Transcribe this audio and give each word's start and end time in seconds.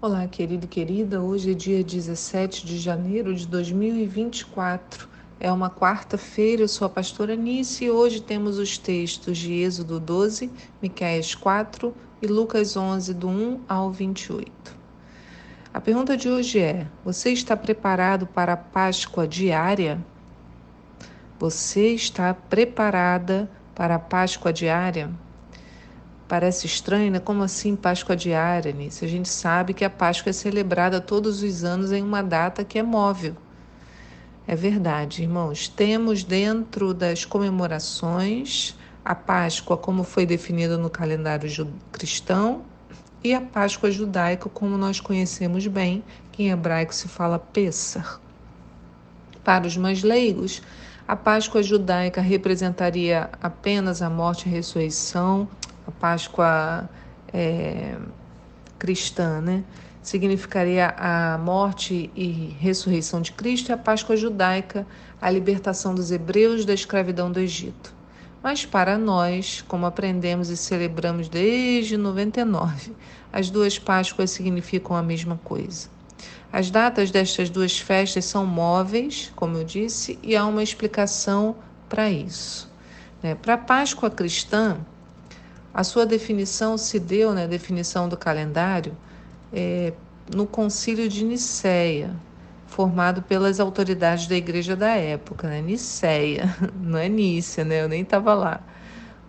Olá, 0.00 0.28
querido 0.28 0.64
e 0.64 0.68
querida. 0.68 1.20
Hoje 1.20 1.50
é 1.50 1.54
dia 1.54 1.82
17 1.82 2.64
de 2.64 2.78
janeiro 2.78 3.34
de 3.34 3.48
2024. 3.48 5.08
É 5.40 5.50
uma 5.50 5.68
quarta-feira, 5.68 6.62
eu 6.62 6.68
sou 6.68 6.86
a 6.86 6.88
pastora 6.88 7.34
Nice 7.34 7.84
e 7.84 7.90
hoje 7.90 8.22
temos 8.22 8.58
os 8.58 8.78
textos 8.78 9.36
de 9.36 9.52
Êxodo 9.54 9.98
12, 9.98 10.52
Miqueias 10.80 11.34
4 11.34 11.92
e 12.22 12.28
Lucas 12.28 12.76
11, 12.76 13.12
do 13.12 13.28
1 13.28 13.60
ao 13.68 13.90
28. 13.90 14.52
A 15.74 15.80
pergunta 15.80 16.16
de 16.16 16.28
hoje 16.28 16.60
é: 16.60 16.86
Você 17.04 17.32
está 17.32 17.56
preparado 17.56 18.24
para 18.24 18.52
a 18.52 18.56
Páscoa 18.56 19.26
diária? 19.26 19.98
Você 21.40 21.88
está 21.88 22.32
preparada 22.32 23.50
para 23.74 23.96
a 23.96 23.98
Páscoa 23.98 24.52
diária? 24.52 25.10
Parece 26.28 26.66
estranho, 26.66 27.10
né? 27.10 27.18
Como 27.18 27.42
assim 27.42 27.74
Páscoa 27.74 28.14
diária, 28.14 28.70
Nisso? 28.70 29.02
A 29.02 29.08
gente 29.08 29.30
sabe 29.30 29.72
que 29.72 29.84
a 29.84 29.88
Páscoa 29.88 30.28
é 30.28 30.32
celebrada 30.34 31.00
todos 31.00 31.42
os 31.42 31.64
anos 31.64 31.90
em 31.90 32.02
uma 32.02 32.22
data 32.22 32.62
que 32.62 32.78
é 32.78 32.82
móvel. 32.82 33.34
É 34.46 34.54
verdade, 34.54 35.22
irmãos. 35.22 35.68
Temos 35.68 36.22
dentro 36.22 36.92
das 36.92 37.24
comemorações 37.24 38.76
a 39.02 39.14
Páscoa 39.14 39.76
como 39.78 40.04
foi 40.04 40.26
definida 40.26 40.76
no 40.76 40.90
calendário 40.90 41.48
cristão 41.90 42.62
e 43.24 43.32
a 43.32 43.40
Páscoa 43.40 43.90
judaica 43.90 44.50
como 44.50 44.76
nós 44.76 45.00
conhecemos 45.00 45.66
bem, 45.66 46.04
que 46.30 46.42
em 46.42 46.50
hebraico 46.50 46.94
se 46.94 47.08
fala 47.08 47.38
Pessah. 47.38 48.20
Para 49.42 49.66
os 49.66 49.78
mais 49.78 50.02
leigos, 50.02 50.60
a 51.06 51.16
Páscoa 51.16 51.62
judaica 51.62 52.20
representaria 52.20 53.30
apenas 53.40 54.02
a 54.02 54.10
morte 54.10 54.46
e 54.46 54.52
a 54.52 54.54
ressurreição 54.54 55.48
a 55.88 55.90
Páscoa 55.90 56.88
é, 57.32 57.96
cristã, 58.78 59.40
né? 59.40 59.64
Significaria 60.02 60.94
a 60.96 61.38
morte 61.38 62.10
e 62.14 62.54
ressurreição 62.60 63.20
de 63.20 63.32
Cristo 63.32 63.70
e 63.70 63.72
a 63.72 63.76
Páscoa 63.76 64.16
judaica, 64.16 64.86
a 65.20 65.30
libertação 65.30 65.94
dos 65.94 66.10
hebreus 66.10 66.64
da 66.64 66.72
escravidão 66.72 67.32
do 67.32 67.40
Egito. 67.40 67.94
Mas 68.42 68.64
para 68.64 68.96
nós, 68.96 69.64
como 69.66 69.84
aprendemos 69.84 70.48
e 70.48 70.56
celebramos 70.56 71.28
desde 71.28 71.96
99, 71.96 72.94
as 73.32 73.50
duas 73.50 73.78
Páscoas 73.78 74.30
significam 74.30 74.94
a 74.94 75.02
mesma 75.02 75.38
coisa. 75.42 75.88
As 76.52 76.70
datas 76.70 77.10
destas 77.10 77.50
duas 77.50 77.78
festas 77.78 78.24
são 78.24 78.46
móveis, 78.46 79.32
como 79.34 79.56
eu 79.56 79.64
disse, 79.64 80.18
e 80.22 80.36
há 80.36 80.46
uma 80.46 80.62
explicação 80.62 81.56
para 81.88 82.08
isso. 82.10 82.70
Né? 83.22 83.34
Para 83.34 83.54
a 83.54 83.58
Páscoa 83.58 84.10
cristã, 84.10 84.78
a 85.72 85.84
sua 85.84 86.06
definição 86.06 86.76
se 86.78 86.98
deu, 86.98 87.32
né, 87.32 87.46
definição 87.46 88.08
do 88.08 88.16
calendário, 88.16 88.96
é, 89.52 89.92
no 90.34 90.46
Concílio 90.46 91.08
de 91.08 91.24
Nicéia, 91.24 92.14
formado 92.66 93.22
pelas 93.22 93.60
autoridades 93.60 94.26
da 94.26 94.36
igreja 94.36 94.76
da 94.76 94.90
época, 94.90 95.48
né? 95.48 95.60
Nicéia, 95.60 96.54
não 96.80 96.98
é 96.98 97.08
Nícia, 97.08 97.64
né? 97.64 97.82
Eu 97.82 97.88
nem 97.88 98.02
estava 98.02 98.34
lá. 98.34 98.60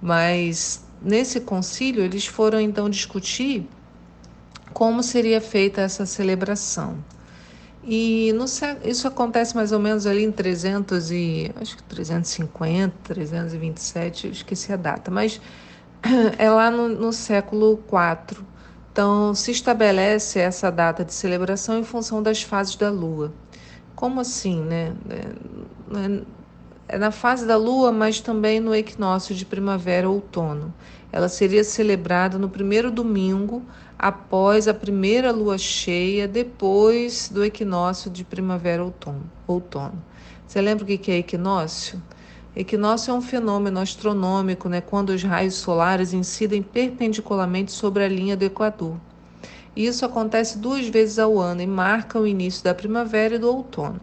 Mas 0.01 0.85
nesse 1.01 1.39
concílio 1.39 2.03
eles 2.03 2.25
foram 2.25 2.59
então 2.59 2.89
discutir 2.89 3.67
como 4.73 5.01
seria 5.01 5.41
feita 5.41 5.81
essa 5.81 6.05
celebração. 6.05 6.97
E 7.83 8.33
no, 8.33 8.45
isso 8.83 9.07
acontece 9.07 9.55
mais 9.55 9.71
ou 9.71 9.79
menos 9.79 10.05
ali 10.05 10.23
em 10.23 10.31
300 10.31 11.11
e 11.11 11.51
acho 11.55 11.77
que 11.77 11.83
350, 11.83 12.93
327, 13.03 14.27
eu 14.27 14.31
esqueci 14.31 14.71
a 14.71 14.75
data, 14.75 15.09
mas 15.09 15.41
é 16.37 16.49
lá 16.49 16.69
no, 16.71 16.89
no 16.89 17.13
século 17.13 17.79
IV. 17.87 18.43
Então, 18.91 19.33
se 19.33 19.51
estabelece 19.51 20.39
essa 20.39 20.71
data 20.71 21.05
de 21.05 21.13
celebração 21.13 21.77
em 21.77 21.83
função 21.83 22.21
das 22.21 22.41
fases 22.41 22.75
da 22.75 22.89
Lua. 22.89 23.31
Como 23.95 24.19
assim, 24.19 24.61
né? 24.61 24.93
É, 25.09 26.95
é 26.95 26.97
na 26.97 27.11
fase 27.11 27.45
da 27.45 27.55
Lua, 27.55 27.91
mas 27.91 28.19
também 28.19 28.59
no 28.59 28.73
equinócio 28.73 29.35
de 29.35 29.45
primavera 29.45 30.09
ou 30.09 30.15
outono. 30.15 30.73
Ela 31.11 31.29
seria 31.29 31.63
celebrada 31.63 32.37
no 32.37 32.49
primeiro 32.49 32.91
domingo 32.91 33.63
após 33.97 34.67
a 34.67 34.73
primeira 34.73 35.31
lua 35.31 35.57
cheia, 35.57 36.27
depois 36.27 37.29
do 37.29 37.43
equinócio 37.43 38.09
de 38.09 38.23
primavera 38.23 38.83
ou 38.83 38.93
outono. 39.47 40.01
Você 40.47 40.61
lembra 40.61 40.83
o 40.83 40.87
que 40.87 41.11
é 41.11 41.17
equinócio? 41.17 42.01
Equinócio 42.55 43.11
é 43.11 43.13
um 43.13 43.21
fenômeno 43.21 43.79
astronômico, 43.79 44.67
né, 44.67 44.81
quando 44.81 45.11
os 45.11 45.23
raios 45.23 45.55
solares 45.55 46.13
incidem 46.13 46.63
perpendicularmente 46.63 47.71
sobre 47.71 48.03
a 48.03 48.07
linha 48.07 48.35
do 48.35 48.43
Equador. 48.43 48.97
Isso 49.75 50.03
acontece 50.03 50.57
duas 50.57 50.87
vezes 50.87 51.19
ao 51.19 51.39
ano 51.39 51.61
e 51.61 51.67
marca 51.67 52.19
o 52.19 52.25
início 52.25 52.63
da 52.63 52.73
primavera 52.73 53.35
e 53.35 53.39
do 53.39 53.47
outono. 53.47 54.01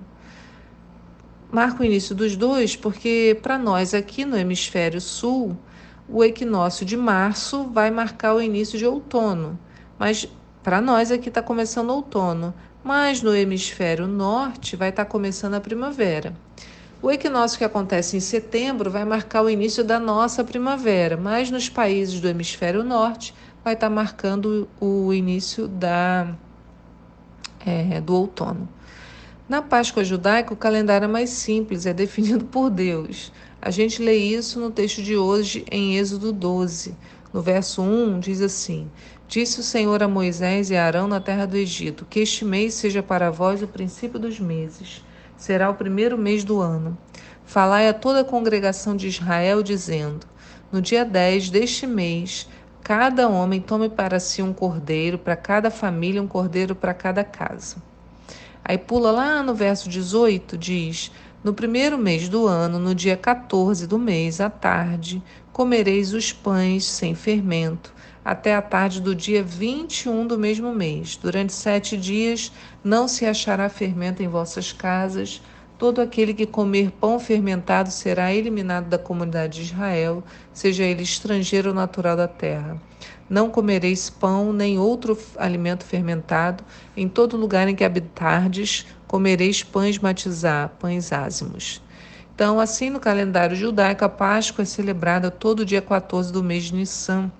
Marca 1.50 1.82
o 1.82 1.84
início 1.84 2.14
dos 2.14 2.36
dois 2.36 2.76
porque, 2.76 3.38
para 3.42 3.58
nós 3.58 3.92
aqui 3.92 4.24
no 4.24 4.36
hemisfério 4.36 5.00
sul, 5.00 5.56
o 6.08 6.22
equinócio 6.22 6.86
de 6.86 6.96
março 6.96 7.64
vai 7.64 7.90
marcar 7.90 8.34
o 8.34 8.40
início 8.40 8.78
de 8.78 8.86
outono, 8.86 9.58
mas 9.98 10.28
para 10.62 10.80
nós 10.80 11.10
aqui 11.10 11.28
está 11.28 11.42
começando 11.42 11.90
outono, 11.90 12.54
mas 12.82 13.22
no 13.22 13.34
hemisfério 13.34 14.06
norte 14.06 14.76
vai 14.76 14.90
estar 14.90 15.04
tá 15.04 15.10
começando 15.10 15.54
a 15.54 15.60
primavera. 15.60 16.32
O 17.02 17.10
equinócio 17.10 17.58
que 17.58 17.64
acontece 17.64 18.16
em 18.16 18.20
setembro 18.20 18.90
vai 18.90 19.04
marcar 19.04 19.42
o 19.42 19.50
início 19.50 19.84
da 19.84 20.00
nossa 20.00 20.42
primavera, 20.42 21.14
mas 21.14 21.50
nos 21.50 21.68
países 21.68 22.20
do 22.20 22.26
hemisfério 22.26 22.82
norte 22.82 23.34
vai 23.62 23.74
estar 23.74 23.90
marcando 23.90 24.66
o 24.80 25.12
início 25.12 25.68
da, 25.68 26.34
é, 27.66 28.00
do 28.00 28.14
outono. 28.14 28.66
Na 29.46 29.60
Páscoa 29.60 30.02
judaica, 30.02 30.54
o 30.54 30.56
calendário 30.56 31.04
é 31.04 31.08
mais 31.08 31.28
simples, 31.30 31.84
é 31.84 31.92
definido 31.92 32.46
por 32.50 32.70
Deus. 32.70 33.30
A 33.60 33.70
gente 33.70 34.02
lê 34.02 34.16
isso 34.16 34.58
no 34.58 34.70
texto 34.70 35.02
de 35.02 35.16
hoje 35.16 35.66
em 35.70 35.98
Êxodo 35.98 36.32
12. 36.32 36.96
No 37.30 37.42
verso 37.42 37.82
1 37.82 38.20
diz 38.20 38.40
assim: 38.40 38.90
Disse 39.28 39.60
o 39.60 39.62
Senhor 39.62 40.02
a 40.02 40.08
Moisés 40.08 40.70
e 40.70 40.76
a 40.76 40.86
Arão 40.86 41.06
na 41.06 41.20
terra 41.20 41.44
do 41.44 41.58
Egito: 41.58 42.06
Que 42.08 42.20
este 42.20 42.42
mês 42.42 42.72
seja 42.72 43.02
para 43.02 43.30
vós 43.30 43.62
o 43.62 43.68
princípio 43.68 44.18
dos 44.18 44.40
meses 44.40 45.04
será 45.36 45.70
o 45.70 45.74
primeiro 45.74 46.16
mês 46.16 46.44
do 46.44 46.60
ano. 46.60 46.96
Falai 47.44 47.88
a 47.88 47.94
toda 47.94 48.20
a 48.20 48.24
congregação 48.24 48.96
de 48.96 49.06
Israel, 49.06 49.62
dizendo: 49.62 50.26
No 50.72 50.82
dia 50.82 51.04
10 51.04 51.50
deste 51.50 51.86
mês, 51.86 52.48
cada 52.82 53.28
homem 53.28 53.60
tome 53.60 53.88
para 53.88 54.18
si 54.18 54.42
um 54.42 54.52
cordeiro, 54.52 55.18
para 55.18 55.36
cada 55.36 55.70
família 55.70 56.22
um 56.22 56.26
cordeiro 56.26 56.74
para 56.74 56.94
cada 56.94 57.22
casa. 57.22 57.76
Aí 58.64 58.76
pula 58.76 59.12
lá 59.12 59.42
no 59.42 59.54
verso 59.54 59.88
18, 59.88 60.58
diz: 60.58 61.12
No 61.44 61.54
primeiro 61.54 61.96
mês 61.96 62.28
do 62.28 62.46
ano, 62.46 62.80
no 62.80 62.94
dia 62.94 63.16
14 63.16 63.86
do 63.86 63.98
mês, 63.98 64.40
à 64.40 64.50
tarde, 64.50 65.22
comereis 65.52 66.12
os 66.12 66.32
pães 66.32 66.84
sem 66.84 67.14
fermento, 67.14 67.94
até 68.26 68.56
a 68.56 68.60
tarde 68.60 69.00
do 69.00 69.14
dia 69.14 69.40
21 69.40 70.26
do 70.26 70.36
mesmo 70.36 70.74
mês. 70.74 71.14
Durante 71.14 71.52
sete 71.52 71.96
dias 71.96 72.50
não 72.82 73.06
se 73.06 73.24
achará 73.24 73.68
fermento 73.68 74.20
em 74.20 74.26
vossas 74.26 74.72
casas. 74.72 75.40
Todo 75.78 76.00
aquele 76.00 76.34
que 76.34 76.44
comer 76.44 76.90
pão 76.90 77.20
fermentado 77.20 77.88
será 77.88 78.34
eliminado 78.34 78.88
da 78.88 78.98
comunidade 78.98 79.58
de 79.60 79.72
Israel, 79.72 80.24
seja 80.52 80.82
ele 80.82 81.04
estrangeiro 81.04 81.68
ou 81.68 81.74
natural 81.74 82.16
da 82.16 82.26
terra. 82.26 82.82
Não 83.30 83.48
comereis 83.48 84.10
pão 84.10 84.52
nem 84.52 84.76
outro 84.76 85.16
alimento 85.36 85.84
fermentado. 85.84 86.64
Em 86.96 87.08
todo 87.08 87.36
lugar 87.36 87.68
em 87.68 87.76
que 87.76 87.84
habitardes, 87.84 88.88
comereis 89.06 89.62
pães 89.62 90.00
matizar, 90.00 90.70
pães 90.80 91.12
ázimos. 91.12 91.80
Então, 92.34 92.58
assim 92.58 92.90
no 92.90 92.98
calendário 92.98 93.54
judaico, 93.54 94.04
a 94.04 94.08
Páscoa 94.08 94.62
é 94.62 94.66
celebrada 94.66 95.30
todo 95.30 95.64
dia 95.64 95.80
14 95.80 96.32
do 96.32 96.42
mês 96.42 96.64
de 96.64 96.74
Nissan. 96.74 97.30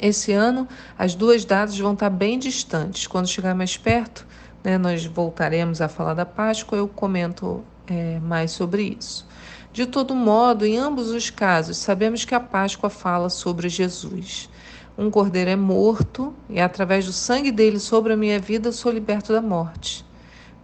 Esse 0.00 0.32
ano, 0.32 0.66
as 0.98 1.14
duas 1.14 1.44
datas 1.44 1.78
vão 1.78 1.92
estar 1.92 2.08
bem 2.08 2.38
distantes. 2.38 3.06
Quando 3.06 3.28
chegar 3.28 3.54
mais 3.54 3.76
perto, 3.76 4.26
né, 4.64 4.78
nós 4.78 5.04
voltaremos 5.04 5.82
a 5.82 5.88
falar 5.88 6.14
da 6.14 6.24
Páscoa, 6.24 6.78
eu 6.78 6.88
comento 6.88 7.62
é, 7.86 8.18
mais 8.20 8.52
sobre 8.52 8.96
isso. 8.98 9.28
De 9.74 9.84
todo 9.84 10.14
modo, 10.14 10.64
em 10.64 10.78
ambos 10.78 11.10
os 11.10 11.28
casos, 11.28 11.76
sabemos 11.76 12.24
que 12.24 12.34
a 12.34 12.40
Páscoa 12.40 12.88
fala 12.88 13.28
sobre 13.28 13.68
Jesus. 13.68 14.48
Um 14.96 15.10
cordeiro 15.10 15.50
é 15.50 15.56
morto 15.56 16.34
e, 16.48 16.58
através 16.58 17.04
do 17.04 17.12
sangue 17.12 17.52
dele 17.52 17.78
sobre 17.78 18.14
a 18.14 18.16
minha 18.16 18.38
vida, 18.38 18.72
sou 18.72 18.90
liberto 18.90 19.34
da 19.34 19.42
morte. 19.42 20.04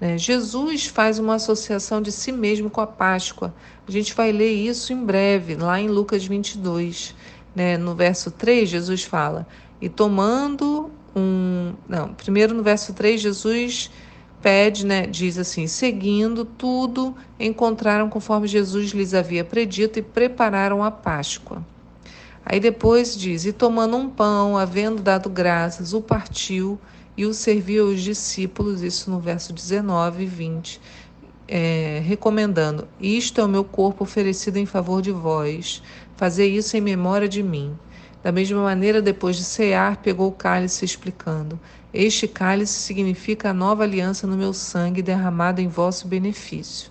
Né? 0.00 0.17
Jesus 0.17 0.87
faz 0.87 1.19
uma 1.19 1.35
associação 1.35 2.00
de 2.00 2.11
si 2.11 2.33
mesmo 2.33 2.71
com 2.71 2.81
a 2.81 2.87
Páscoa. 2.87 3.55
A 3.87 3.91
gente 3.91 4.15
vai 4.15 4.33
ler 4.33 4.53
isso 4.53 4.93
em 4.93 5.05
breve, 5.05 5.55
lá 5.56 5.79
em 5.79 5.88
Lucas 5.88 6.25
22 6.25 7.15
né, 7.56 7.79
no 7.79 7.94
verso 7.94 8.31
3, 8.31 8.69
Jesus 8.69 9.03
fala: 9.03 9.47
E 9.81 9.88
tomando 9.88 10.91
um. 11.17 11.73
Não, 11.88 12.12
primeiro 12.12 12.53
no 12.53 12.62
verso 12.62 12.93
3, 12.93 13.19
Jesus 13.19 13.91
pede, 14.43 14.85
né, 14.85 15.06
diz 15.06 15.38
assim: 15.38 15.67
Seguindo 15.67 16.44
tudo, 16.44 17.17
encontraram 17.41 18.11
conforme 18.11 18.47
Jesus 18.47 18.91
lhes 18.91 19.14
havia 19.14 19.43
predito 19.43 19.99
e 19.99 20.03
prepararam 20.03 20.85
a 20.85 20.91
Páscoa. 20.91 21.64
Aí 22.44 22.61
depois 22.61 23.17
diz: 23.17 23.47
E 23.47 23.53
tomando 23.53 23.97
um 23.97 24.11
pão, 24.11 24.59
havendo 24.59 25.02
dado 25.02 25.31
graças, 25.31 25.94
o 25.94 26.02
partiu 26.02 26.79
e 27.17 27.25
o 27.25 27.32
serviu 27.32 27.88
aos 27.88 28.02
discípulos, 28.02 28.82
isso 28.82 29.11
no 29.11 29.19
verso 29.19 29.55
19 29.55 30.25
e 30.25 30.26
20, 30.26 30.81
é, 31.49 32.02
recomendando: 32.05 32.87
Isto 33.00 33.41
é 33.41 33.44
o 33.44 33.49
meu 33.49 33.64
corpo 33.64 34.05
oferecido 34.05 34.59
em 34.59 34.67
favor 34.67 35.00
de 35.00 35.11
vós, 35.11 35.82
fazer 36.17 36.47
isso 36.47 36.77
em 36.77 36.81
memória 36.81 37.29
de 37.29 37.43
mim. 37.43 37.77
Da 38.23 38.33
mesma 38.33 38.63
maneira, 38.63 39.01
depois 39.01 39.37
de 39.37 39.45
cear, 39.45 39.99
pegou 39.99 40.29
o 40.29 40.33
cálice, 40.33 40.85
explicando: 40.85 41.59
Este 41.95 42.27
cálice 42.27 42.73
significa 42.73 43.51
a 43.51 43.55
nova 43.55 43.85
aliança 43.85 44.27
no 44.27 44.37
meu 44.37 44.53
sangue 44.53 45.03
derramado 45.03 45.61
em 45.61 45.69
vosso 45.69 46.09
benefício. 46.09 46.91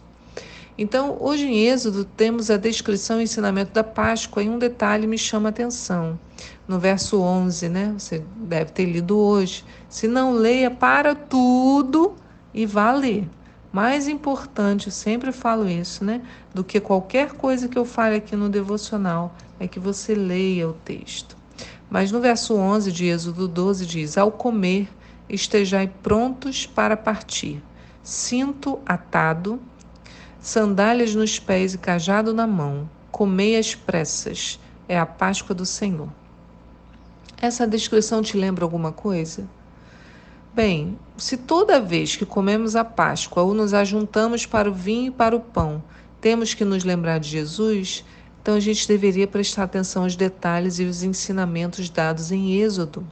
Então, 0.77 1.17
hoje 1.21 1.45
em 1.45 1.67
Êxodo, 1.67 2.03
temos 2.03 2.49
a 2.49 2.57
descrição 2.57 3.21
e 3.21 3.23
ensinamento 3.23 3.71
da 3.71 3.83
Páscoa 3.83 4.43
e 4.43 4.49
um 4.49 4.59
detalhe 4.59 5.07
me 5.07 5.17
chama 5.17 5.47
a 5.47 5.51
atenção. 5.51 6.19
No 6.67 6.79
verso 6.79 7.21
11, 7.21 7.69
né? 7.69 7.95
Você 7.97 8.21
deve 8.35 8.71
ter 8.71 8.85
lido 8.85 9.17
hoje. 9.17 9.63
Se 9.87 10.05
não 10.05 10.33
leia, 10.33 10.69
para 10.69 11.15
tudo 11.15 12.15
e 12.53 12.65
vá 12.65 12.91
ler. 12.91 13.25
Mais 13.75 14.07
importante, 14.07 14.85
eu 14.85 14.91
sempre 14.93 15.33
falo 15.33 15.67
isso, 15.67 16.05
né? 16.05 16.21
Do 16.53 16.63
que 16.63 16.79
qualquer 16.79 17.33
coisa 17.33 17.67
que 17.67 17.77
eu 17.77 17.83
fale 17.83 18.15
aqui 18.15 18.33
no 18.33 18.47
devocional, 18.47 19.35
é 19.59 19.67
que 19.67 19.81
você 19.81 20.15
leia 20.15 20.69
o 20.69 20.71
texto. 20.71 21.35
Mas 21.89 22.09
no 22.09 22.21
verso 22.21 22.55
11 22.55 22.89
de 22.89 23.07
Êxodo 23.07 23.49
12 23.49 23.85
diz: 23.85 24.17
Ao 24.17 24.31
comer, 24.31 24.87
estejai 25.27 25.91
prontos 26.01 26.65
para 26.65 26.95
partir, 26.95 27.61
cinto 28.01 28.79
atado 28.85 29.59
sandálias 30.39 31.13
nos 31.13 31.37
pés 31.37 31.73
e 31.73 31.77
cajado 31.77 32.33
na 32.33 32.47
mão, 32.47 32.89
comei 33.11 33.57
as 33.57 33.75
pressas, 33.75 34.57
é 34.87 34.97
a 34.97 35.05
Páscoa 35.05 35.53
do 35.53 35.65
Senhor. 35.65 36.07
Essa 37.41 37.67
descrição 37.67 38.21
te 38.21 38.37
lembra 38.37 38.63
alguma 38.63 38.93
coisa? 38.93 39.45
Bem, 40.55 40.97
se 41.17 41.35
toda 41.35 41.81
vez 41.81 42.15
que 42.15 42.25
comemos 42.25 42.77
a 42.77 42.85
Páscoa 42.85 43.43
ou 43.43 43.53
nos 43.53 43.73
ajuntamos 43.73 44.45
para 44.45 44.69
o 44.69 44.73
vinho 44.73 45.07
e 45.07 45.11
para 45.11 45.35
o 45.35 45.41
pão, 45.41 45.83
temos 46.21 46.53
que 46.53 46.63
nos 46.63 46.85
lembrar 46.85 47.19
de 47.19 47.27
Jesus, 47.27 48.05
então 48.41 48.55
a 48.55 48.59
gente 48.61 48.87
deveria 48.87 49.27
prestar 49.27 49.63
atenção 49.63 50.03
aos 50.03 50.15
detalhes 50.15 50.79
e 50.79 50.85
os 50.85 51.03
ensinamentos 51.03 51.89
dados 51.89 52.31
em 52.31 52.53
Êxodo. 52.53 53.05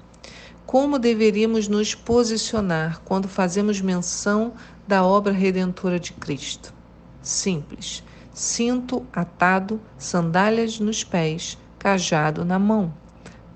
Como 0.65 0.97
deveríamos 0.97 1.67
nos 1.67 1.93
posicionar 1.93 3.01
quando 3.03 3.27
fazemos 3.27 3.81
menção 3.81 4.53
da 4.87 5.03
obra 5.03 5.33
redentora 5.33 5.99
de 5.99 6.13
Cristo? 6.13 6.73
simples, 7.21 8.01
cinto 8.33 9.05
atado, 9.11 9.81
sandálias 9.97 10.79
nos 10.79 11.03
pés, 11.03 11.57
cajado 11.77 12.45
na 12.45 12.57
mão, 12.57 12.93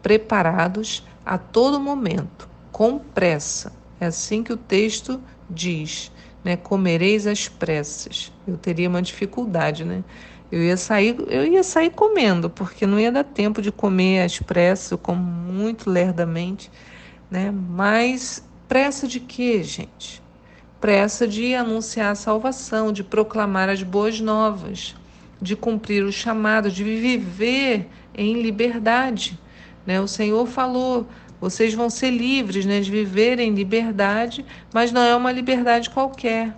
preparados 0.01 1.07
a 1.25 1.37
todo 1.37 1.79
momento, 1.79 2.49
com 2.69 2.99
pressa. 2.99 3.76
É 3.99 4.05
assim 4.05 4.43
que 4.43 4.53
o 4.53 4.57
texto 4.57 5.21
diz, 5.49 6.11
né? 6.43 6.55
Comereis 6.55 7.27
às 7.27 7.47
pressas. 7.47 8.31
Eu 8.47 8.57
teria 8.57 8.89
uma 8.89 9.01
dificuldade, 9.01 9.83
né? 9.83 10.03
Eu 10.51 10.63
ia 10.63 10.77
sair, 10.77 11.15
eu 11.27 11.45
ia 11.45 11.63
sair 11.63 11.89
comendo, 11.89 12.49
porque 12.49 12.85
não 12.87 12.99
ia 12.99 13.11
dar 13.11 13.23
tempo 13.23 13.61
de 13.61 13.71
comer 13.71 14.23
às 14.23 14.39
pressas, 14.39 14.91
eu 14.91 14.97
como 14.97 15.21
muito 15.21 15.89
lerdamente, 15.89 16.71
né? 17.29 17.51
Mas 17.51 18.43
pressa 18.67 19.07
de 19.07 19.19
quê, 19.19 19.61
gente? 19.61 20.21
pressa 20.79 21.27
de 21.27 21.55
anunciar 21.55 22.11
a 22.11 22.15
salvação, 22.15 22.91
de 22.91 23.03
proclamar 23.03 23.69
as 23.69 23.83
boas 23.83 24.19
novas, 24.19 24.95
de 25.41 25.55
cumprir 25.55 26.03
o 26.03 26.11
chamado, 26.11 26.71
de 26.71 26.83
viver 26.83 27.87
em 28.15 28.41
liberdade. 28.41 29.39
Né? 29.85 29.99
O 29.99 30.07
Senhor 30.07 30.45
falou: 30.45 31.07
vocês 31.39 31.73
vão 31.73 31.89
ser 31.89 32.09
livres 32.09 32.65
né, 32.65 32.79
de 32.79 32.89
viver 32.89 33.39
em 33.39 33.53
liberdade, 33.53 34.45
mas 34.73 34.91
não 34.91 35.01
é 35.01 35.15
uma 35.15 35.31
liberdade 35.31 35.89
qualquer. 35.89 36.55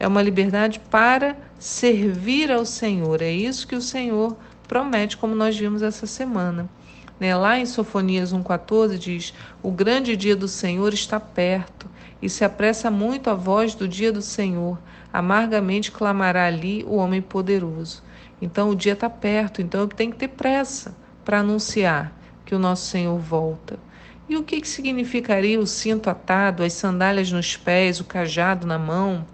É 0.00 0.06
uma 0.06 0.22
liberdade 0.22 0.80
para 0.90 1.36
servir 1.58 2.50
ao 2.50 2.64
Senhor. 2.64 3.20
É 3.20 3.30
isso 3.30 3.66
que 3.66 3.76
o 3.76 3.82
Senhor 3.82 4.36
promete, 4.66 5.16
como 5.16 5.34
nós 5.34 5.56
vimos 5.56 5.82
essa 5.82 6.06
semana. 6.06 6.68
Né? 7.18 7.36
Lá 7.36 7.58
em 7.58 7.66
Sofonias 7.66 8.32
1,14 8.32 8.96
diz: 8.96 9.34
O 9.62 9.70
grande 9.70 10.16
dia 10.16 10.36
do 10.36 10.48
Senhor 10.48 10.94
está 10.94 11.18
perto 11.18 11.88
e 12.22 12.28
se 12.28 12.44
apressa 12.44 12.90
muito 12.90 13.28
a 13.28 13.34
voz 13.34 13.74
do 13.74 13.88
dia 13.88 14.12
do 14.12 14.22
Senhor. 14.22 14.78
Amargamente 15.12 15.90
clamará 15.90 16.46
ali 16.46 16.84
o 16.86 16.96
homem 16.96 17.20
poderoso. 17.20 18.02
Então 18.40 18.70
o 18.70 18.76
dia 18.76 18.92
está 18.92 19.10
perto, 19.10 19.60
então 19.60 19.80
eu 19.80 19.88
tenho 19.88 20.12
que 20.12 20.18
ter 20.18 20.28
pressa 20.28 20.94
para 21.24 21.40
anunciar 21.40 22.12
que 22.44 22.54
o 22.54 22.58
nosso 22.58 22.86
Senhor 22.86 23.18
volta. 23.18 23.78
E 24.28 24.36
o 24.36 24.42
que, 24.42 24.60
que 24.60 24.68
significaria 24.68 25.58
o 25.58 25.66
cinto 25.66 26.10
atado, 26.10 26.62
as 26.62 26.74
sandálias 26.74 27.32
nos 27.32 27.56
pés, 27.56 27.98
o 27.98 28.04
cajado 28.04 28.66
na 28.66 28.78
mão? 28.78 29.26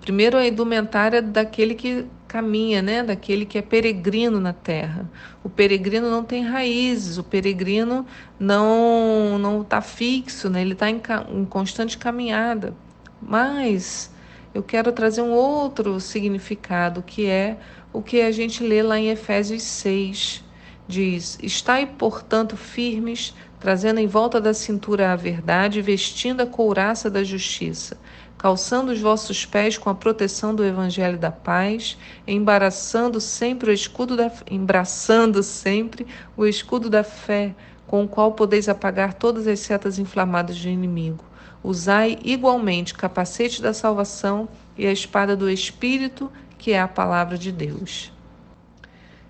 Primeiro, 0.00 0.36
a 0.36 0.46
indumentária 0.46 1.22
daquele 1.22 1.74
que 1.74 2.06
caminha, 2.28 2.82
né? 2.82 3.02
Daquele 3.02 3.46
que 3.46 3.58
é 3.58 3.62
peregrino 3.62 4.38
na 4.38 4.52
terra. 4.52 5.10
O 5.42 5.48
peregrino 5.48 6.10
não 6.10 6.22
tem 6.22 6.44
raízes, 6.44 7.18
o 7.18 7.24
peregrino 7.24 8.06
não 8.38 9.38
não 9.38 9.62
está 9.62 9.80
fixo, 9.80 10.50
né? 10.50 10.60
Ele 10.60 10.74
está 10.74 10.90
em, 10.90 11.00
em 11.30 11.44
constante 11.44 11.96
caminhada. 11.96 12.74
Mas 13.20 14.14
eu 14.54 14.62
quero 14.62 14.92
trazer 14.92 15.22
um 15.22 15.32
outro 15.32 15.98
significado 15.98 17.02
que 17.02 17.26
é 17.26 17.58
o 17.92 18.02
que 18.02 18.20
a 18.20 18.30
gente 18.30 18.62
lê 18.62 18.82
lá 18.82 18.98
em 18.98 19.08
Efésios 19.08 19.62
6. 19.62 20.44
Diz: 20.86 21.38
Estai, 21.42 21.86
portanto, 21.86 22.56
firmes, 22.56 23.34
trazendo 23.60 24.00
em 24.00 24.06
volta 24.06 24.40
da 24.40 24.54
cintura 24.54 25.12
a 25.12 25.16
verdade, 25.16 25.82
vestindo 25.82 26.40
a 26.40 26.46
couraça 26.46 27.10
da 27.10 27.24
justiça 27.24 27.96
calçando 28.36 28.92
os 28.92 29.00
vossos 29.00 29.46
pés 29.46 29.78
com 29.78 29.88
a 29.88 29.94
proteção 29.94 30.54
do 30.54 30.64
evangelho 30.64 31.18
da 31.18 31.30
paz, 31.30 31.96
embaraçando 32.26 33.20
sempre 33.20 33.70
o 33.70 33.72
escudo 33.72 34.16
da 34.16 34.30
embraçando 34.50 35.42
sempre 35.42 36.06
o 36.36 36.46
escudo 36.46 36.90
da 36.90 37.02
fé, 37.02 37.54
com 37.86 38.04
o 38.04 38.08
qual 38.08 38.32
podeis 38.32 38.68
apagar 38.68 39.14
todas 39.14 39.46
as 39.46 39.60
setas 39.60 39.98
inflamadas 39.98 40.60
do 40.60 40.68
inimigo. 40.68 41.24
Usai 41.62 42.18
igualmente 42.22 42.92
o 42.92 42.96
capacete 42.96 43.62
da 43.62 43.72
salvação 43.72 44.48
e 44.76 44.86
a 44.86 44.92
espada 44.92 45.34
do 45.34 45.50
espírito, 45.50 46.30
que 46.58 46.72
é 46.72 46.80
a 46.80 46.88
palavra 46.88 47.38
de 47.38 47.50
Deus. 47.50 48.15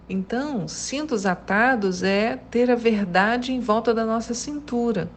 Então, 0.09 0.69
cintos 0.69 1.27
atados 1.27 2.03
é 2.03 2.37
ter 2.37 2.71
a 2.71 2.77
verdade 2.77 3.53
em 3.53 3.61
volta 3.61 3.93
da 3.93 4.05
nossa 4.07 4.35
cintura. 4.35 5.11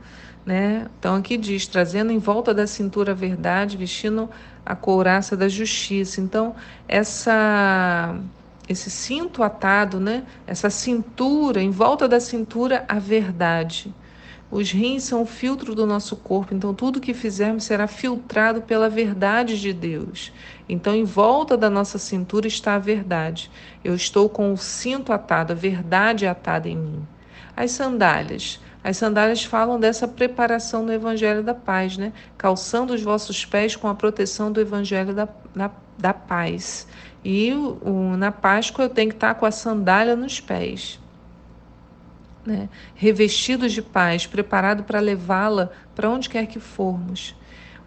Né? 0.46 0.88
Então 0.98 1.16
aqui 1.16 1.38
diz, 1.38 1.68
trazendo 1.68 2.12
em 2.12 2.18
volta 2.18 2.54
da 2.54 2.66
cintura 2.66 3.12
a 3.12 3.16
verdade, 3.16 3.78
vestindo 3.78 4.30
a 4.66 4.76
couraça 4.76 5.38
da 5.38 5.48
justiça. 5.48 6.22
Então, 6.22 6.56
essa 6.88 8.20
esse 8.68 8.90
cinto 8.92 9.42
atado, 9.42 10.00
né? 10.00 10.24
Essa 10.46 10.70
cintura, 10.70 11.62
em 11.62 11.72
volta 11.72 12.08
da 12.08 12.20
cintura 12.20 12.86
a 12.88 13.00
verdade. 13.00 13.94
Os 14.52 14.72
rins 14.72 15.04
são 15.04 15.22
o 15.22 15.26
filtro 15.26 15.76
do 15.76 15.86
nosso 15.86 16.16
corpo, 16.16 16.54
então 16.54 16.74
tudo 16.74 17.00
que 17.00 17.14
fizermos 17.14 17.66
será 17.66 17.88
filtrado 17.88 18.62
pela 18.62 18.90
verdade 18.90 19.60
de 19.60 19.72
Deus. 19.72 20.32
Então, 20.68 20.96
em 20.96 21.04
volta 21.04 21.56
da 21.56 21.70
nossa 21.70 21.98
cintura 21.98 22.48
está 22.48 22.76
a 22.76 22.80
verdade. 22.80 23.52
Eu 23.84 23.94
estou 23.94 24.28
com 24.28 24.52
o 24.52 24.58
cinto 24.58 25.14
atado, 25.14 25.54
a 25.54 25.56
verdade 25.56 26.26
atada 26.26 26.68
em 26.68 26.76
mim. 26.76 27.08
As 27.56 27.72
sandálias 27.72 28.60
as 28.84 28.96
sandálias 28.98 29.44
falam 29.44 29.80
dessa 29.80 30.08
preparação 30.08 30.86
do 30.86 30.94
Evangelho 30.94 31.44
da 31.44 31.54
Paz, 31.54 31.98
né? 31.98 32.14
Calçando 32.38 32.94
os 32.94 33.04
vossos 33.04 33.44
pés 33.46 33.76
com 33.76 33.88
a 33.88 33.96
proteção 33.96 34.52
do 34.52 34.62
Evangelho 34.62 35.14
da, 35.14 35.28
da, 35.54 35.70
da 35.98 36.14
paz. 36.14 36.88
E 37.24 37.52
o, 37.54 38.16
na 38.18 38.32
Páscoa 38.32 38.86
eu 38.86 38.90
tenho 38.90 39.10
que 39.10 39.16
estar 39.16 39.36
com 39.36 39.46
a 39.46 39.52
sandália 39.52 40.16
nos 40.16 40.40
pés. 40.40 40.98
Né? 42.50 42.68
Revestidos 42.96 43.72
de 43.72 43.82
paz, 43.82 44.26
preparado 44.26 44.84
para 44.84 45.00
levá-la 45.00 45.70
para 45.94 46.10
onde 46.10 46.28
quer 46.28 46.48
que 46.48 46.60
formos. 46.60 47.36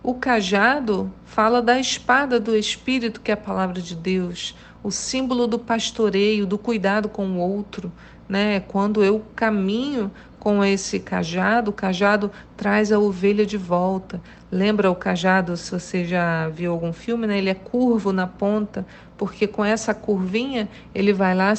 O 0.04 0.14
cajado 0.14 1.12
fala 1.25 1.61
da 1.61 1.81
espada 1.81 2.38
do 2.38 2.57
Espírito, 2.57 3.21
que 3.21 3.33
é 3.33 3.35
a 3.35 3.37
palavra 3.37 3.81
de 3.81 3.97
Deus, 3.97 4.54
o 4.83 4.90
símbolo 4.90 5.49
do 5.49 5.59
pastoreio, 5.59 6.47
do 6.47 6.57
cuidado 6.57 7.09
com 7.09 7.26
o 7.26 7.38
outro, 7.38 7.92
né? 8.28 8.61
Quando 8.61 9.02
eu 9.02 9.25
caminho 9.35 10.11
com 10.38 10.64
esse 10.64 10.99
cajado, 11.00 11.71
o 11.71 11.75
cajado 11.75 12.31
traz 12.57 12.90
a 12.92 12.99
ovelha 12.99 13.45
de 13.45 13.57
volta. 13.57 14.21
Lembra 14.50 14.90
o 14.90 14.95
cajado, 14.95 15.57
se 15.57 15.71
você 15.71 16.04
já 16.04 16.49
viu 16.49 16.73
algum 16.73 16.92
filme, 16.92 17.26
né? 17.26 17.38
Ele 17.38 17.50
é 17.50 17.54
curvo 17.54 18.12
na 18.12 18.26
ponta, 18.26 18.87
porque 19.16 19.47
com 19.47 19.64
essa 19.64 19.92
curvinha 19.92 20.69
ele 20.95 21.12
vai 21.12 21.35
lá, 21.35 21.52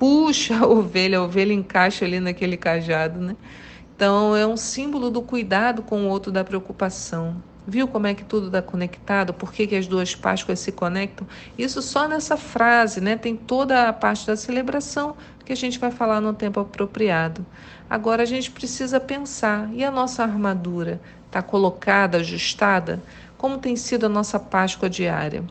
puxa 0.00 0.56
a 0.56 0.66
ovelha, 0.66 1.18
a 1.18 1.22
ovelha 1.22 1.52
encaixa 1.52 2.06
ali 2.06 2.20
naquele 2.20 2.56
cajado, 2.56 3.20
né? 3.20 3.36
Então 3.94 4.34
é 4.34 4.46
um 4.46 4.56
símbolo 4.56 5.10
do 5.10 5.20
cuidado 5.20 5.82
com 5.82 6.04
o 6.04 6.08
outro, 6.08 6.32
da 6.32 6.42
preocupação. 6.42 7.36
Viu 7.66 7.86
como 7.86 8.06
é 8.06 8.14
que 8.14 8.24
tudo 8.24 8.46
está 8.46 8.62
conectado? 8.62 9.34
Por 9.34 9.52
que, 9.52 9.66
que 9.66 9.76
as 9.76 9.86
duas 9.86 10.14
Páscoas 10.14 10.58
se 10.60 10.72
conectam? 10.72 11.26
Isso 11.58 11.82
só 11.82 12.08
nessa 12.08 12.34
frase, 12.38 12.98
né? 12.98 13.14
Tem 13.14 13.36
toda 13.36 13.90
a 13.90 13.92
parte 13.92 14.26
da 14.26 14.36
celebração 14.36 15.14
que 15.44 15.52
a 15.52 15.56
gente 15.56 15.78
vai 15.78 15.90
falar 15.90 16.18
no 16.22 16.32
tempo 16.32 16.58
apropriado. 16.60 17.44
Agora 17.88 18.22
a 18.22 18.26
gente 18.26 18.50
precisa 18.50 18.98
pensar: 18.98 19.68
e 19.74 19.84
a 19.84 19.90
nossa 19.90 20.22
armadura? 20.22 20.98
Está 21.26 21.42
colocada, 21.42 22.16
ajustada? 22.16 23.02
Como 23.36 23.58
tem 23.58 23.76
sido 23.76 24.06
a 24.06 24.08
nossa 24.08 24.40
Páscoa 24.40 24.88
diária? 24.88 25.44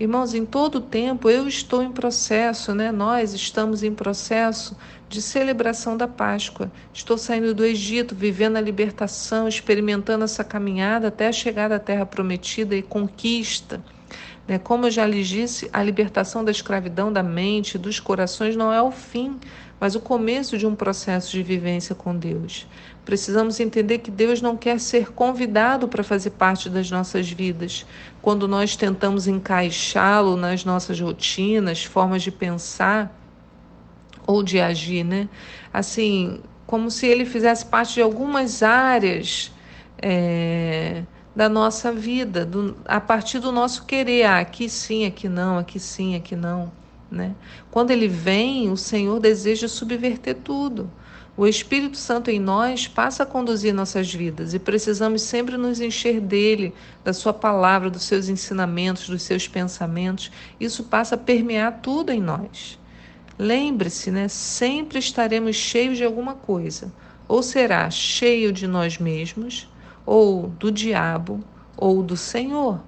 Irmãos, 0.00 0.32
em 0.32 0.46
todo 0.46 0.76
o 0.76 0.80
tempo 0.80 1.28
eu 1.28 1.46
estou 1.46 1.82
em 1.82 1.92
processo, 1.92 2.74
né? 2.74 2.90
Nós 2.90 3.34
estamos 3.34 3.82
em 3.82 3.92
processo 3.92 4.74
de 5.10 5.20
celebração 5.20 5.94
da 5.94 6.08
Páscoa. 6.08 6.72
Estou 6.90 7.18
saindo 7.18 7.52
do 7.52 7.62
Egito, 7.62 8.14
vivendo 8.14 8.56
a 8.56 8.62
libertação, 8.62 9.46
experimentando 9.46 10.24
essa 10.24 10.42
caminhada 10.42 11.08
até 11.08 11.28
a 11.28 11.32
chegada 11.32 11.76
à 11.76 11.78
terra 11.78 12.06
prometida 12.06 12.74
e 12.74 12.80
conquista. 12.80 13.84
Né? 14.48 14.58
Como 14.58 14.86
eu 14.86 14.90
já 14.90 15.04
lhes 15.04 15.28
disse, 15.28 15.68
a 15.70 15.82
libertação 15.82 16.42
da 16.42 16.50
escravidão 16.50 17.12
da 17.12 17.22
mente, 17.22 17.76
dos 17.76 18.00
corações 18.00 18.56
não 18.56 18.72
é 18.72 18.80
o 18.80 18.90
fim, 18.90 19.38
mas 19.78 19.94
o 19.94 20.00
começo 20.00 20.56
de 20.56 20.66
um 20.66 20.74
processo 20.74 21.30
de 21.30 21.42
vivência 21.42 21.94
com 21.94 22.16
Deus. 22.16 22.66
Precisamos 23.04 23.58
entender 23.58 23.98
que 23.98 24.10
Deus 24.10 24.42
não 24.42 24.56
quer 24.56 24.78
ser 24.78 25.12
convidado 25.12 25.88
para 25.88 26.04
fazer 26.04 26.30
parte 26.30 26.68
das 26.68 26.90
nossas 26.90 27.30
vidas. 27.30 27.86
Quando 28.20 28.46
nós 28.46 28.76
tentamos 28.76 29.26
encaixá-lo 29.26 30.36
nas 30.36 30.64
nossas 30.64 31.00
rotinas, 31.00 31.84
formas 31.84 32.22
de 32.22 32.30
pensar 32.30 33.16
ou 34.26 34.42
de 34.42 34.60
agir, 34.60 35.02
né? 35.02 35.28
Assim, 35.72 36.40
como 36.66 36.90
se 36.90 37.06
ele 37.06 37.24
fizesse 37.24 37.66
parte 37.66 37.94
de 37.94 38.02
algumas 38.02 38.62
áreas 38.62 39.50
é, 40.00 41.02
da 41.34 41.48
nossa 41.48 41.90
vida, 41.92 42.44
do, 42.44 42.76
a 42.84 43.00
partir 43.00 43.38
do 43.38 43.50
nosso 43.50 43.84
querer. 43.86 44.24
Ah, 44.24 44.38
aqui 44.38 44.68
sim, 44.68 45.06
aqui 45.06 45.28
não, 45.28 45.58
aqui 45.58 45.80
sim, 45.80 46.14
aqui 46.14 46.36
não. 46.36 46.70
Né? 47.10 47.34
Quando 47.70 47.90
ele 47.90 48.06
vem, 48.06 48.70
o 48.70 48.76
Senhor 48.76 49.18
deseja 49.18 49.66
subverter 49.66 50.36
tudo. 50.36 50.90
O 51.40 51.46
Espírito 51.46 51.96
Santo 51.96 52.30
em 52.30 52.38
nós 52.38 52.86
passa 52.86 53.22
a 53.22 53.26
conduzir 53.26 53.72
nossas 53.72 54.12
vidas 54.12 54.52
e 54.52 54.58
precisamos 54.58 55.22
sempre 55.22 55.56
nos 55.56 55.80
encher 55.80 56.20
dele, 56.20 56.74
da 57.02 57.14
sua 57.14 57.32
palavra, 57.32 57.88
dos 57.88 58.02
seus 58.02 58.28
ensinamentos, 58.28 59.08
dos 59.08 59.22
seus 59.22 59.48
pensamentos. 59.48 60.30
Isso 60.60 60.84
passa 60.84 61.14
a 61.14 61.18
permear 61.18 61.80
tudo 61.80 62.12
em 62.12 62.20
nós. 62.20 62.78
Lembre-se, 63.38 64.10
né? 64.10 64.28
Sempre 64.28 64.98
estaremos 64.98 65.56
cheios 65.56 65.96
de 65.96 66.04
alguma 66.04 66.34
coisa. 66.34 66.92
Ou 67.26 67.42
será 67.42 67.88
cheio 67.88 68.52
de 68.52 68.66
nós 68.66 68.98
mesmos, 68.98 69.66
ou 70.04 70.46
do 70.46 70.70
diabo, 70.70 71.42
ou 71.74 72.02
do 72.02 72.18
Senhor 72.18 72.82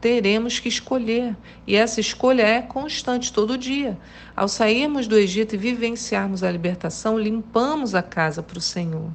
teremos 0.00 0.58
que 0.58 0.68
escolher. 0.68 1.36
E 1.66 1.76
essa 1.76 2.00
escolha 2.00 2.42
é 2.42 2.62
constante 2.62 3.32
todo 3.32 3.58
dia. 3.58 3.98
Ao 4.34 4.48
sairmos 4.48 5.06
do 5.06 5.16
Egito 5.16 5.54
e 5.54 5.58
vivenciarmos 5.58 6.42
a 6.42 6.50
libertação, 6.50 7.18
limpamos 7.18 7.94
a 7.94 8.02
casa 8.02 8.42
para 8.42 8.58
o 8.58 8.62
Senhor. 8.62 9.10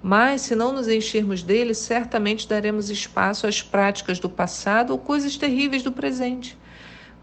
Mas, 0.00 0.42
se 0.42 0.54
não 0.54 0.72
nos 0.72 0.86
enchermos 0.86 1.42
dele, 1.42 1.74
certamente 1.74 2.48
daremos 2.48 2.88
espaço 2.88 3.46
às 3.46 3.60
práticas 3.60 4.20
do 4.20 4.30
passado 4.30 4.90
ou 4.90 4.98
coisas 4.98 5.36
terríveis 5.36 5.82
do 5.82 5.90
presente. 5.90 6.56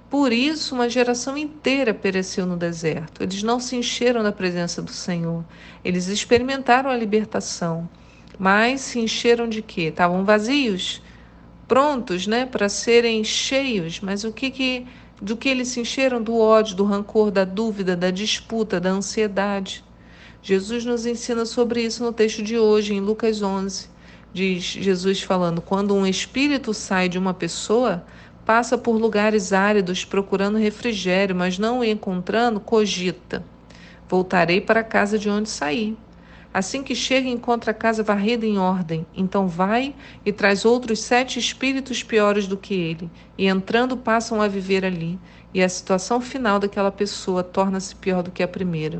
Por 0.09 0.33
isso, 0.33 0.75
uma 0.75 0.89
geração 0.89 1.37
inteira 1.37 1.93
pereceu 1.93 2.45
no 2.45 2.57
deserto. 2.57 3.23
Eles 3.23 3.41
não 3.41 3.59
se 3.59 3.77
encheram 3.77 4.21
da 4.21 4.31
presença 4.31 4.81
do 4.81 4.91
Senhor. 4.91 5.43
Eles 5.83 6.07
experimentaram 6.07 6.89
a 6.89 6.97
libertação, 6.97 7.89
mas 8.37 8.81
se 8.81 8.99
encheram 8.99 9.47
de 9.47 9.61
quê? 9.61 9.83
Estavam 9.83 10.25
vazios 10.25 11.01
prontos, 11.67 12.27
né, 12.27 12.45
para 12.45 12.69
serem 12.69 13.23
cheios, 13.23 13.99
mas 13.99 14.23
o 14.23 14.31
que 14.31 14.51
que 14.51 14.87
do 15.21 15.37
que 15.37 15.47
eles 15.49 15.69
se 15.69 15.79
encheram 15.79 16.21
do 16.21 16.37
ódio, 16.37 16.75
do 16.75 16.83
rancor, 16.83 17.31
da 17.31 17.45
dúvida, 17.45 17.95
da 17.95 18.11
disputa, 18.11 18.79
da 18.79 18.89
ansiedade. 18.89 19.83
Jesus 20.41 20.85
nos 20.85 21.05
ensina 21.05 21.45
sobre 21.45 21.81
isso 21.81 22.03
no 22.03 22.11
texto 22.11 22.43
de 22.43 22.57
hoje, 22.57 22.93
em 22.93 22.99
Lucas 22.99 23.41
11. 23.41 23.89
Diz 24.33 24.63
Jesus 24.63 25.21
falando: 25.21 25.61
quando 25.61 25.95
um 25.95 26.05
espírito 26.05 26.73
sai 26.73 27.07
de 27.07 27.17
uma 27.17 27.33
pessoa, 27.33 28.05
passa 28.45 28.77
por 28.77 28.97
lugares 28.97 29.53
áridos 29.53 30.05
procurando 30.05 30.57
refrigério, 30.57 31.35
mas 31.35 31.57
não 31.57 31.79
o 31.79 31.83
encontrando, 31.83 32.59
cogita: 32.59 33.43
voltarei 34.07 34.59
para 34.61 34.81
a 34.81 34.83
casa 34.83 35.17
de 35.17 35.29
onde 35.29 35.49
saí. 35.49 35.97
Assim 36.55 36.83
que 36.83 36.95
chega, 36.95 37.27
encontra 37.27 37.71
a 37.71 37.73
casa 37.73 38.01
varrida 38.01 38.45
em 38.45 38.57
ordem. 38.57 39.05
Então 39.13 39.45
vai 39.45 39.93
e 40.25 40.31
traz 40.31 40.63
outros 40.63 41.01
sete 41.01 41.37
espíritos 41.37 42.01
piores 42.01 42.47
do 42.47 42.55
que 42.55 42.73
ele, 42.73 43.11
e 43.37 43.45
entrando 43.45 43.97
passam 43.97 44.41
a 44.41 44.47
viver 44.47 44.85
ali. 44.85 45.19
E 45.53 45.61
a 45.61 45.67
situação 45.67 46.21
final 46.21 46.57
daquela 46.57 46.89
pessoa 46.89 47.43
torna-se 47.43 47.93
pior 47.97 48.23
do 48.23 48.31
que 48.31 48.41
a 48.41 48.47
primeira. 48.47 48.99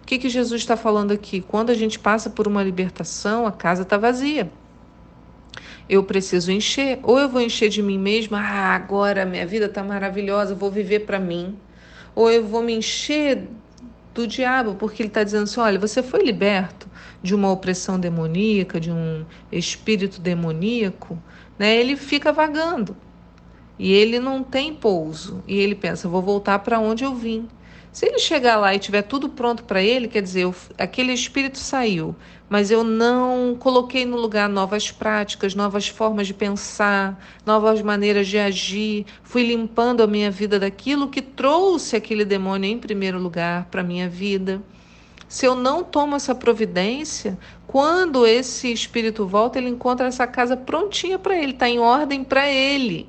O 0.00 0.06
que, 0.06 0.16
que 0.16 0.28
Jesus 0.28 0.60
está 0.60 0.76
falando 0.76 1.10
aqui? 1.10 1.40
Quando 1.40 1.70
a 1.70 1.74
gente 1.74 1.98
passa 1.98 2.30
por 2.30 2.46
uma 2.46 2.62
libertação, 2.62 3.48
a 3.48 3.50
casa 3.50 3.82
está 3.82 3.96
vazia. 3.96 4.48
Eu 5.88 6.04
preciso 6.04 6.52
encher. 6.52 7.00
Ou 7.02 7.18
eu 7.18 7.28
vou 7.28 7.40
encher 7.40 7.68
de 7.68 7.82
mim 7.82 7.98
mesma, 7.98 8.38
ah, 8.38 8.76
agora 8.76 9.26
minha 9.26 9.44
vida 9.44 9.66
está 9.66 9.82
maravilhosa, 9.82 10.54
vou 10.54 10.70
viver 10.70 11.00
para 11.00 11.18
mim. 11.18 11.58
Ou 12.14 12.30
eu 12.30 12.46
vou 12.46 12.62
me 12.62 12.74
encher 12.74 13.48
do 14.16 14.26
diabo, 14.26 14.74
porque 14.74 15.02
ele 15.02 15.08
está 15.08 15.22
dizendo 15.22 15.44
assim: 15.44 15.60
olha, 15.60 15.78
você 15.78 16.02
foi 16.02 16.22
liberto 16.22 16.88
de 17.22 17.34
uma 17.34 17.50
opressão 17.50 18.00
demoníaca, 18.00 18.80
de 18.80 18.90
um 18.90 19.24
espírito 19.52 20.20
demoníaco, 20.20 21.18
né? 21.58 21.76
Ele 21.76 21.96
fica 21.96 22.32
vagando 22.32 22.96
e 23.78 23.92
ele 23.92 24.18
não 24.18 24.42
tem 24.42 24.74
pouso 24.74 25.42
e 25.46 25.58
ele 25.58 25.74
pensa: 25.74 26.08
vou 26.08 26.22
voltar 26.22 26.58
para 26.60 26.80
onde 26.80 27.04
eu 27.04 27.14
vim. 27.14 27.48
Se 27.96 28.04
ele 28.04 28.18
chegar 28.18 28.58
lá 28.58 28.74
e 28.74 28.78
tiver 28.78 29.00
tudo 29.00 29.26
pronto 29.26 29.64
para 29.64 29.82
ele, 29.82 30.06
quer 30.06 30.20
dizer, 30.20 30.42
eu, 30.42 30.54
aquele 30.76 31.14
espírito 31.14 31.56
saiu, 31.56 32.14
mas 32.46 32.70
eu 32.70 32.84
não 32.84 33.56
coloquei 33.58 34.04
no 34.04 34.18
lugar 34.18 34.50
novas 34.50 34.90
práticas, 34.90 35.54
novas 35.54 35.88
formas 35.88 36.26
de 36.26 36.34
pensar, 36.34 37.18
novas 37.46 37.80
maneiras 37.80 38.28
de 38.28 38.36
agir, 38.36 39.06
fui 39.22 39.44
limpando 39.44 40.02
a 40.02 40.06
minha 40.06 40.30
vida 40.30 40.58
daquilo 40.58 41.08
que 41.08 41.22
trouxe 41.22 41.96
aquele 41.96 42.26
demônio 42.26 42.70
em 42.70 42.78
primeiro 42.78 43.18
lugar 43.18 43.64
para 43.70 43.82
minha 43.82 44.10
vida. 44.10 44.62
Se 45.26 45.46
eu 45.46 45.54
não 45.54 45.82
tomo 45.82 46.16
essa 46.16 46.34
providência, 46.34 47.38
quando 47.66 48.26
esse 48.26 48.70
espírito 48.70 49.26
volta, 49.26 49.56
ele 49.58 49.70
encontra 49.70 50.06
essa 50.06 50.26
casa 50.26 50.54
prontinha 50.54 51.18
para 51.18 51.34
ele, 51.34 51.52
está 51.52 51.66
em 51.66 51.78
ordem 51.78 52.22
para 52.22 52.46
ele 52.46 53.08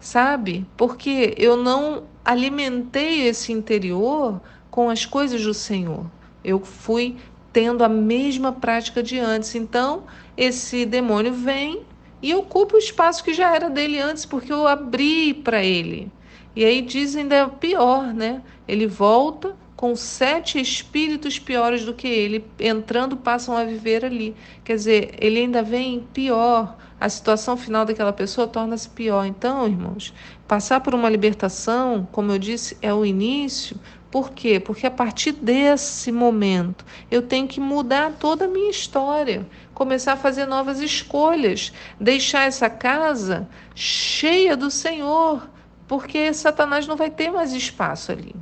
sabe? 0.00 0.66
Porque 0.76 1.34
eu 1.36 1.56
não 1.56 2.04
alimentei 2.28 3.26
esse 3.26 3.52
interior 3.52 4.38
com 4.70 4.90
as 4.90 5.06
coisas 5.06 5.42
do 5.42 5.54
Senhor. 5.54 6.04
Eu 6.44 6.60
fui 6.60 7.16
tendo 7.54 7.82
a 7.82 7.88
mesma 7.88 8.52
prática 8.52 9.02
de 9.02 9.18
antes. 9.18 9.54
Então, 9.54 10.02
esse 10.36 10.84
demônio 10.84 11.32
vem 11.32 11.86
e 12.20 12.34
ocupa 12.34 12.76
o 12.76 12.78
espaço 12.78 13.24
que 13.24 13.32
já 13.32 13.54
era 13.54 13.70
dele 13.70 13.98
antes, 13.98 14.26
porque 14.26 14.52
eu 14.52 14.66
abri 14.66 15.32
para 15.32 15.64
ele. 15.64 16.12
E 16.54 16.66
aí 16.66 16.82
dizem 16.82 17.22
ainda 17.22 17.48
pior, 17.48 18.12
né? 18.12 18.42
Ele 18.66 18.86
volta 18.86 19.56
com 19.74 19.96
sete 19.96 20.60
espíritos 20.60 21.38
piores 21.38 21.84
do 21.86 21.94
que 21.94 22.08
ele, 22.08 22.44
entrando, 22.58 23.16
passam 23.16 23.56
a 23.56 23.64
viver 23.64 24.04
ali. 24.04 24.36
Quer 24.64 24.74
dizer, 24.74 25.14
ele 25.18 25.38
ainda 25.38 25.62
vem 25.62 26.06
pior. 26.12 26.76
A 27.00 27.08
situação 27.08 27.56
final 27.56 27.84
daquela 27.84 28.12
pessoa 28.12 28.48
torna-se 28.48 28.88
pior. 28.88 29.24
Então, 29.24 29.66
irmãos, 29.66 30.12
passar 30.48 30.80
por 30.80 30.94
uma 30.94 31.10
libertação, 31.10 32.08
como 32.10 32.32
eu 32.32 32.38
disse, 32.38 32.78
é 32.80 32.92
o 32.92 33.04
início. 33.04 33.78
Por 34.10 34.30
quê? 34.30 34.58
Porque 34.58 34.86
a 34.86 34.90
partir 34.90 35.32
desse 35.32 36.10
momento 36.10 36.82
eu 37.10 37.20
tenho 37.20 37.46
que 37.46 37.60
mudar 37.60 38.12
toda 38.18 38.46
a 38.46 38.48
minha 38.48 38.70
história, 38.70 39.46
começar 39.74 40.14
a 40.14 40.16
fazer 40.16 40.46
novas 40.46 40.80
escolhas, 40.80 41.70
deixar 42.00 42.46
essa 42.46 42.70
casa 42.70 43.46
cheia 43.74 44.56
do 44.56 44.70
Senhor, 44.70 45.46
porque 45.86 46.32
Satanás 46.32 46.86
não 46.86 46.96
vai 46.96 47.10
ter 47.10 47.30
mais 47.30 47.52
espaço 47.52 48.10
ali. 48.10 48.34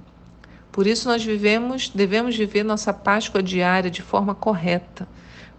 Por 0.71 0.87
isso 0.87 1.09
nós 1.09 1.25
vivemos, 1.25 1.89
devemos 1.89 2.37
viver 2.37 2.63
nossa 2.63 2.93
Páscoa 2.93 3.43
diária 3.43 3.91
de 3.91 4.03
forma 4.03 4.35
correta, 4.35 5.09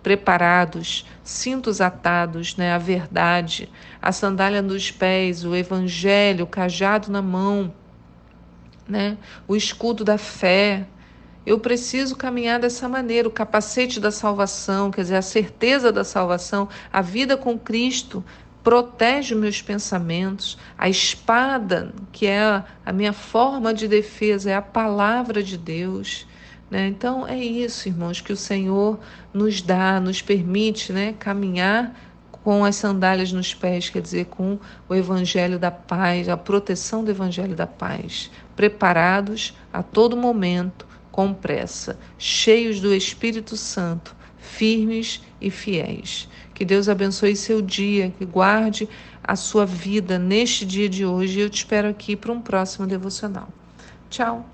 preparados, 0.08 1.06
cintos 1.22 1.82
atados, 1.82 2.56
né, 2.56 2.72
a 2.72 2.78
verdade, 2.78 3.70
a 4.02 4.14
sandália 4.14 4.62
nos 4.62 4.90
pés, 4.90 5.44
o 5.44 5.54
evangelho, 5.54 6.46
o 6.46 6.48
cajado 6.48 7.12
na 7.12 7.22
mão, 7.22 7.74
né, 8.88 9.18
o 9.50 9.54
escudo 9.54 10.06
da 10.06 10.18
fé. 10.18 10.88
Eu 11.46 11.60
preciso 11.60 12.16
caminhar 12.16 12.58
dessa 12.58 12.88
maneira, 12.88 13.28
o 13.28 13.32
capacete 13.32 14.00
da 14.00 14.10
salvação, 14.10 14.92
quer 14.92 15.02
dizer, 15.02 15.18
a 15.18 15.22
certeza 15.22 15.92
da 15.92 16.06
salvação, 16.06 16.70
a 16.92 17.02
vida 17.02 17.36
com 17.36 17.60
Cristo 17.60 18.24
protege 18.64 19.36
meus 19.36 19.62
pensamentos. 19.62 20.58
A 20.78 20.88
espada, 20.88 21.94
que 22.14 22.28
é 22.28 22.64
a 22.86 22.94
minha 22.94 23.12
forma 23.12 23.74
de 23.74 23.90
defesa, 23.90 24.52
é 24.52 24.56
a 24.56 24.62
palavra 24.62 25.44
de 25.44 25.58
Deus. 25.58 26.26
Né? 26.70 26.88
Então 26.88 27.28
é 27.28 27.38
isso, 27.42 27.88
irmãos, 27.88 28.20
que 28.20 28.34
o 28.34 28.38
Senhor 28.38 29.00
nos 29.34 29.62
dá, 29.62 30.00
nos 30.00 30.22
permite 30.22 30.92
né, 30.92 31.16
caminhar 31.18 31.96
com 32.44 32.64
as 32.64 32.78
sandálias 32.78 33.32
nos 33.32 33.54
pés, 33.54 33.90
quer 33.90 34.02
dizer, 34.02 34.26
com 34.26 34.58
o 34.88 34.96
evangelho 34.96 35.60
da 35.60 35.70
paz, 35.72 36.30
a 36.30 36.38
proteção 36.38 37.04
do 37.04 37.12
evangelho 37.12 37.56
da 37.56 37.68
paz, 37.68 38.32
preparados 38.56 39.54
a 39.72 39.84
todo 39.84 40.16
momento, 40.16 40.88
com 41.12 41.34
pressa, 41.34 42.00
cheios 42.18 42.80
do 42.80 42.94
Espírito 42.94 43.58
Santo, 43.58 44.16
firmes 44.38 45.22
e 45.42 45.50
fiéis. 45.50 46.30
Que 46.54 46.64
Deus 46.64 46.88
abençoe 46.88 47.36
seu 47.36 47.62
dia, 47.62 48.14
que 48.18 48.26
guarde 48.26 48.88
a 49.24 49.36
sua 49.36 49.66
vida 49.66 50.18
neste 50.18 50.66
dia 50.66 50.88
de 50.88 51.06
hoje. 51.06 51.40
Eu 51.40 51.50
te 51.50 51.58
espero 51.58 51.90
aqui 51.90 52.16
para 52.16 52.32
um 52.32 52.40
próximo 52.40 52.88
devocional. 52.88 53.50
Tchau! 54.10 54.46